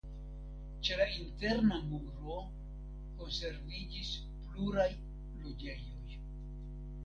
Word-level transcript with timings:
Ĉe 0.87 0.95
la 1.01 1.05
interna 1.23 1.77
muro 1.91 2.39
konserviĝis 3.21 4.13
pluraj 4.49 4.89
loĝejoj. 5.45 6.21